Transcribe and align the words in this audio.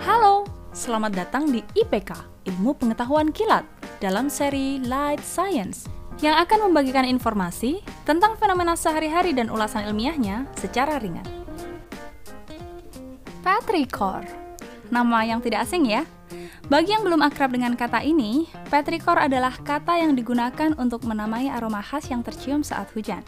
Halo, 0.00 0.48
selamat 0.72 1.12
datang 1.12 1.52
di 1.52 1.60
IPK, 1.76 2.16
Ilmu 2.48 2.72
Pengetahuan 2.72 3.28
Kilat, 3.36 3.68
dalam 4.00 4.32
seri 4.32 4.80
Light 4.80 5.20
Science, 5.20 5.84
yang 6.24 6.40
akan 6.40 6.72
membagikan 6.72 7.04
informasi 7.04 7.84
tentang 8.08 8.32
fenomena 8.40 8.72
sehari-hari 8.80 9.36
dan 9.36 9.52
ulasan 9.52 9.84
ilmiahnya 9.84 10.48
secara 10.56 10.96
ringan. 10.96 11.28
Petrichor, 13.44 14.24
nama 14.88 15.20
yang 15.28 15.44
tidak 15.44 15.68
asing 15.68 15.84
ya. 15.84 16.08
Bagi 16.72 16.96
yang 16.96 17.04
belum 17.04 17.20
akrab 17.20 17.52
dengan 17.52 17.76
kata 17.76 18.00
ini, 18.00 18.48
petrichor 18.72 19.20
adalah 19.20 19.52
kata 19.52 20.00
yang 20.00 20.16
digunakan 20.16 20.72
untuk 20.80 21.04
menamai 21.04 21.52
aroma 21.52 21.84
khas 21.84 22.08
yang 22.08 22.24
tercium 22.24 22.64
saat 22.64 22.88
hujan. 22.96 23.20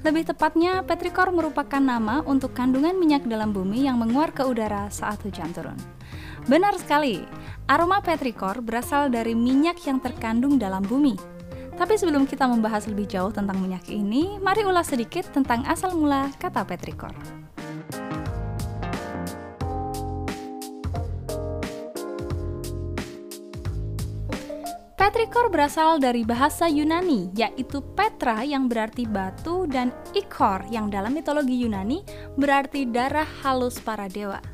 Lebih 0.00 0.32
tepatnya, 0.32 0.80
petrichor 0.80 1.28
merupakan 1.28 1.76
nama 1.76 2.24
untuk 2.24 2.56
kandungan 2.56 2.96
minyak 2.96 3.28
dalam 3.28 3.52
bumi 3.52 3.84
yang 3.84 4.00
menguar 4.00 4.32
ke 4.32 4.40
udara 4.40 4.88
saat 4.88 5.20
hujan 5.20 5.52
turun. 5.52 5.76
Benar 6.48 6.72
sekali, 6.80 7.20
aroma 7.68 8.00
petrichor 8.00 8.64
berasal 8.64 9.12
dari 9.12 9.36
minyak 9.36 9.76
yang 9.84 10.00
terkandung 10.00 10.56
dalam 10.56 10.80
bumi. 10.80 11.20
Tapi 11.76 12.00
sebelum 12.00 12.24
kita 12.24 12.48
membahas 12.48 12.88
lebih 12.88 13.12
jauh 13.12 13.28
tentang 13.28 13.60
minyak 13.60 13.84
ini, 13.92 14.40
mari 14.40 14.64
ulas 14.64 14.88
sedikit 14.88 15.28
tentang 15.36 15.68
asal 15.68 15.92
mula 15.92 16.32
kata 16.40 16.64
petrichor. 16.64 17.39
Petrichor 25.00 25.48
berasal 25.48 25.96
dari 25.96 26.28
bahasa 26.28 26.68
Yunani, 26.68 27.32
yaitu 27.32 27.80
Petra 27.96 28.44
yang 28.44 28.68
berarti 28.68 29.08
batu 29.08 29.64
dan 29.64 29.96
Ikor 30.12 30.68
yang 30.68 30.92
dalam 30.92 31.16
mitologi 31.16 31.56
Yunani 31.56 32.04
berarti 32.36 32.84
darah 32.84 33.24
halus 33.40 33.80
para 33.80 34.12
dewa. 34.12 34.44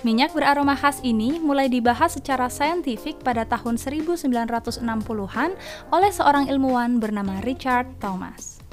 Minyak 0.00 0.32
beraroma 0.32 0.72
khas 0.72 1.04
ini 1.04 1.36
mulai 1.36 1.68
dibahas 1.68 2.16
secara 2.16 2.48
saintifik 2.48 3.20
pada 3.20 3.44
tahun 3.44 3.76
1960-an 3.76 5.52
oleh 5.92 6.10
seorang 6.16 6.48
ilmuwan 6.48 6.96
bernama 6.96 7.44
Richard 7.44 7.84
Thomas. 8.00 8.64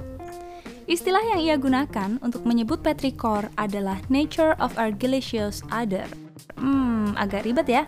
Istilah 0.87 1.35
yang 1.35 1.43
ia 1.43 1.59
gunakan 1.59 2.23
untuk 2.23 2.47
menyebut 2.47 2.87
petrichor 2.87 3.51
adalah 3.59 3.99
nature 4.07 4.55
of 4.63 4.71
argillaceous 4.79 5.59
odor. 5.75 6.07
Hmm, 6.55 7.19
agak 7.19 7.43
ribet 7.43 7.67
ya. 7.67 7.83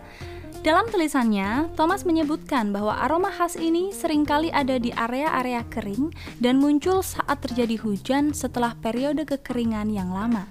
Dalam 0.64 0.88
tulisannya, 0.88 1.76
Thomas 1.76 2.08
menyebutkan 2.08 2.72
bahwa 2.72 2.96
aroma 2.96 3.28
khas 3.28 3.52
ini 3.52 3.92
sering 3.92 4.24
kali 4.24 4.48
ada 4.48 4.80
di 4.80 4.88
area-area 4.96 5.60
kering 5.68 6.08
dan 6.40 6.56
muncul 6.56 7.04
saat 7.04 7.44
terjadi 7.44 7.76
hujan 7.84 8.32
setelah 8.32 8.72
periode 8.80 9.28
kekeringan 9.28 9.92
yang 9.92 10.08
lama. 10.08 10.48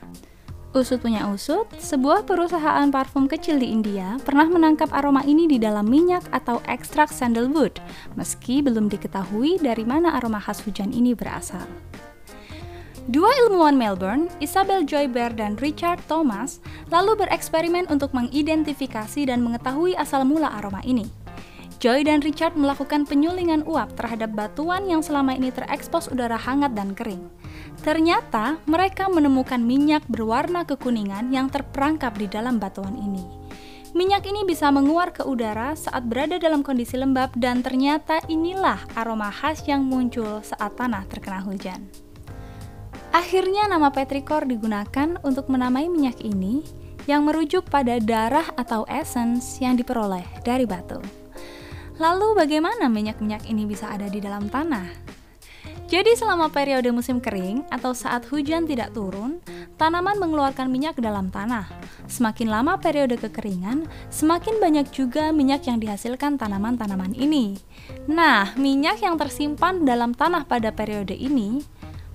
Usut 0.77 1.01
punya 1.01 1.25
usut, 1.33 1.65
sebuah 1.81 2.29
perusahaan 2.29 2.85
parfum 2.93 3.25
kecil 3.25 3.57
di 3.57 3.73
India 3.73 4.21
pernah 4.21 4.45
menangkap 4.45 4.93
aroma 4.93 5.25
ini 5.25 5.49
di 5.49 5.57
dalam 5.57 5.89
minyak 5.89 6.29
atau 6.29 6.61
ekstrak 6.69 7.09
sandalwood, 7.09 7.81
meski 8.13 8.61
belum 8.61 8.93
diketahui 8.93 9.57
dari 9.65 9.81
mana 9.81 10.13
aroma 10.13 10.37
khas 10.37 10.61
hujan 10.61 10.93
ini 10.93 11.17
berasal. 11.17 11.65
Dua 13.03 13.27
ilmuwan 13.35 13.75
Melbourne, 13.75 14.31
Isabel 14.39 14.87
Joy 14.87 15.11
Bear 15.11 15.35
dan 15.35 15.59
Richard 15.59 15.99
Thomas, 16.07 16.63
lalu 16.87 17.19
bereksperimen 17.19 17.83
untuk 17.91 18.15
mengidentifikasi 18.15 19.27
dan 19.27 19.43
mengetahui 19.43 19.91
asal 19.99 20.23
mula 20.23 20.47
aroma 20.47 20.79
ini. 20.87 21.03
Joy 21.83 22.07
dan 22.07 22.23
Richard 22.23 22.55
melakukan 22.55 23.03
penyulingan 23.03 23.67
uap 23.67 23.99
terhadap 23.99 24.31
batuan 24.31 24.87
yang 24.87 25.03
selama 25.03 25.35
ini 25.35 25.51
terekspos 25.51 26.07
udara 26.07 26.39
hangat 26.39 26.79
dan 26.79 26.95
kering. 26.95 27.27
Ternyata 27.83 28.63
mereka 28.71 29.11
menemukan 29.11 29.59
minyak 29.59 30.07
berwarna 30.07 30.63
kekuningan 30.63 31.27
yang 31.27 31.51
terperangkap 31.51 32.15
di 32.15 32.31
dalam 32.31 32.55
batuan 32.55 32.95
ini. 32.95 33.27
Minyak 33.91 34.31
ini 34.31 34.47
bisa 34.47 34.71
menguar 34.71 35.11
ke 35.11 35.27
udara 35.27 35.75
saat 35.75 36.07
berada 36.07 36.39
dalam 36.39 36.63
kondisi 36.63 36.95
lembab 36.95 37.35
dan 37.35 37.59
ternyata 37.59 38.23
inilah 38.31 38.79
aroma 38.95 39.27
khas 39.27 39.59
yang 39.67 39.83
muncul 39.83 40.39
saat 40.39 40.71
tanah 40.79 41.03
terkena 41.11 41.43
hujan. 41.43 41.83
Akhirnya 43.13 43.69
nama 43.69 43.93
petrichor 43.93 44.49
digunakan 44.49 45.21
untuk 45.21 45.45
menamai 45.45 45.85
minyak 45.85 46.25
ini 46.25 46.65
yang 47.05 47.29
merujuk 47.29 47.69
pada 47.69 48.01
darah 48.01 48.49
atau 48.57 48.89
essence 48.89 49.61
yang 49.61 49.77
diperoleh 49.77 50.25
dari 50.41 50.65
batu. 50.65 50.97
Lalu 52.01 52.33
bagaimana 52.33 52.89
minyak-minyak 52.89 53.45
ini 53.45 53.69
bisa 53.69 53.93
ada 53.93 54.09
di 54.09 54.17
dalam 54.17 54.49
tanah? 54.49 55.13
Jadi 55.93 56.17
selama 56.17 56.49
periode 56.49 56.89
musim 56.89 57.21
kering 57.21 57.69
atau 57.69 57.93
saat 57.93 58.25
hujan 58.33 58.65
tidak 58.65 58.97
turun, 58.97 59.37
tanaman 59.77 60.17
mengeluarkan 60.17 60.65
minyak 60.73 60.97
ke 60.97 61.05
dalam 61.05 61.29
tanah. 61.29 61.69
Semakin 62.09 62.49
lama 62.49 62.81
periode 62.81 63.13
kekeringan, 63.21 63.85
semakin 64.09 64.57
banyak 64.57 64.89
juga 64.89 65.29
minyak 65.29 65.69
yang 65.69 65.77
dihasilkan 65.77 66.41
tanaman-tanaman 66.41 67.13
ini. 67.13 67.61
Nah, 68.09 68.57
minyak 68.57 69.05
yang 69.05 69.21
tersimpan 69.21 69.85
dalam 69.85 70.17
tanah 70.17 70.49
pada 70.49 70.73
periode 70.73 71.13
ini 71.13 71.61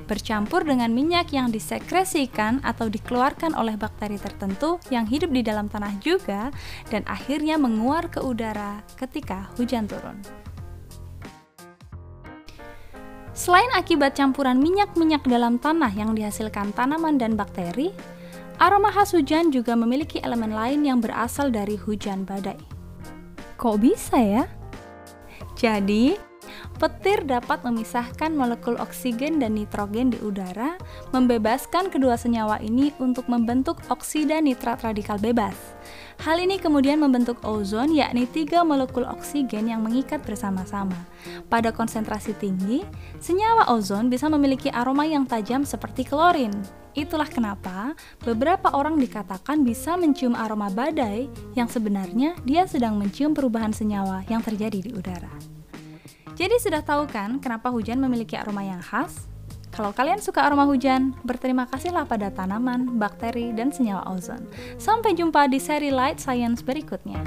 bercampur 0.08 0.64
dengan 0.64 0.88
minyak 0.88 1.30
yang 1.36 1.52
disekresikan 1.52 2.64
atau 2.64 2.88
dikeluarkan 2.88 3.52
oleh 3.52 3.76
bakteri 3.76 4.16
tertentu 4.16 4.80
yang 4.88 5.04
hidup 5.04 5.28
di 5.28 5.44
dalam 5.44 5.68
tanah 5.68 6.00
juga 6.00 6.48
dan 6.88 7.04
akhirnya 7.04 7.60
menguar 7.60 8.08
ke 8.08 8.24
udara 8.24 8.80
ketika 8.96 9.52
hujan 9.60 9.84
turun. 9.84 10.16
Selain 13.38 13.70
akibat 13.70 14.18
campuran 14.18 14.58
minyak-minyak 14.58 15.22
dalam 15.22 15.62
tanah 15.62 15.94
yang 15.94 16.10
dihasilkan 16.10 16.74
tanaman 16.74 17.22
dan 17.22 17.38
bakteri, 17.38 17.94
aroma 18.58 18.90
khas 18.90 19.14
hujan 19.14 19.54
juga 19.54 19.78
memiliki 19.78 20.18
elemen 20.18 20.50
lain 20.50 20.82
yang 20.82 20.98
berasal 20.98 21.46
dari 21.46 21.78
hujan 21.78 22.26
badai. 22.26 22.58
Kok 23.54 23.76
bisa 23.78 24.18
ya? 24.18 24.44
Jadi, 25.54 26.27
Petir 26.78 27.26
dapat 27.26 27.66
memisahkan 27.66 28.30
molekul 28.38 28.78
oksigen 28.78 29.42
dan 29.42 29.58
nitrogen 29.58 30.14
di 30.14 30.18
udara, 30.22 30.78
membebaskan 31.10 31.90
kedua 31.90 32.14
senyawa 32.14 32.62
ini 32.62 32.94
untuk 33.02 33.26
membentuk 33.26 33.82
oksida 33.90 34.38
nitrat 34.38 34.86
radikal 34.86 35.18
bebas. 35.18 35.58
Hal 36.22 36.38
ini 36.38 36.54
kemudian 36.54 37.02
membentuk 37.02 37.42
ozon, 37.42 37.98
yakni 37.98 38.30
tiga 38.30 38.62
molekul 38.62 39.02
oksigen 39.10 39.66
yang 39.66 39.82
mengikat 39.82 40.22
bersama-sama. 40.22 40.94
Pada 41.50 41.74
konsentrasi 41.74 42.38
tinggi, 42.38 42.86
senyawa 43.18 43.74
ozon 43.74 44.06
bisa 44.06 44.30
memiliki 44.30 44.70
aroma 44.70 45.02
yang 45.02 45.26
tajam 45.26 45.66
seperti 45.66 46.06
klorin. 46.06 46.54
Itulah 46.94 47.26
kenapa 47.26 47.98
beberapa 48.22 48.70
orang 48.70 49.02
dikatakan 49.02 49.66
bisa 49.66 49.98
mencium 49.98 50.38
aroma 50.38 50.70
badai 50.70 51.26
yang 51.58 51.66
sebenarnya 51.66 52.38
dia 52.46 52.70
sedang 52.70 52.94
mencium 52.94 53.34
perubahan 53.34 53.74
senyawa 53.74 54.22
yang 54.30 54.46
terjadi 54.46 54.78
di 54.78 54.90
udara. 54.94 55.57
Jadi 56.38 56.54
sudah 56.62 56.86
tahu 56.86 57.10
kan 57.10 57.42
kenapa 57.42 57.66
hujan 57.74 57.98
memiliki 57.98 58.38
aroma 58.38 58.62
yang 58.62 58.78
khas? 58.78 59.26
Kalau 59.74 59.90
kalian 59.90 60.22
suka 60.22 60.46
aroma 60.46 60.70
hujan, 60.70 61.18
berterima 61.26 61.66
kasihlah 61.66 62.06
pada 62.06 62.30
tanaman, 62.30 62.94
bakteri, 62.94 63.50
dan 63.50 63.74
senyawa 63.74 64.06
ozon. 64.14 64.46
Sampai 64.78 65.18
jumpa 65.18 65.50
di 65.50 65.58
seri 65.58 65.90
Light 65.90 66.22
Science 66.22 66.62
berikutnya. 66.62 67.20